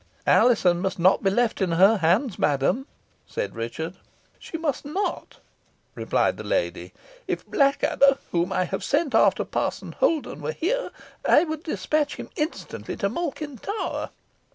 [0.25, 2.87] "Alizon must not be left in her hands, madam,"
[3.27, 3.97] said Richard.
[4.39, 5.37] "She must not,"
[5.93, 6.91] replied the lady.
[7.27, 10.89] "If Blackadder, whom I have sent after Parson Holden, were here,
[11.23, 14.09] I would despatch him instantly to Malkin Tower."